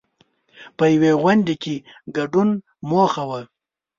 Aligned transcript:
په 0.77 0.83
یوې 0.93 1.11
غونډې 1.21 1.55
کې 1.63 1.75
ګډون 2.17 2.49
موخه 2.89 3.23
وه. 3.29 3.41